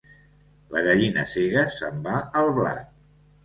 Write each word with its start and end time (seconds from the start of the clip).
La 0.75 0.81
gallina 0.87 1.27
cega 1.35 1.67
se'n 1.77 2.03
va 2.11 2.19
al 2.43 2.53
blat. 2.61 2.93